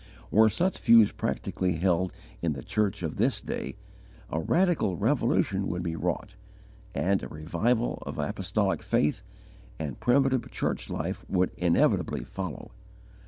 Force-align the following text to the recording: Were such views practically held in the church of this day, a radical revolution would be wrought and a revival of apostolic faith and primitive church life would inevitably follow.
Were 0.31 0.49
such 0.49 0.79
views 0.79 1.11
practically 1.11 1.73
held 1.73 2.11
in 2.41 2.53
the 2.53 2.63
church 2.63 3.03
of 3.03 3.17
this 3.17 3.39
day, 3.39 3.75
a 4.31 4.39
radical 4.39 4.97
revolution 4.97 5.67
would 5.67 5.83
be 5.83 5.95
wrought 5.95 6.33
and 6.95 7.21
a 7.21 7.27
revival 7.27 8.01
of 8.03 8.17
apostolic 8.17 8.81
faith 8.81 9.21
and 9.77 9.99
primitive 9.99 10.49
church 10.49 10.89
life 10.89 11.23
would 11.29 11.51
inevitably 11.55 12.23
follow. 12.23 12.71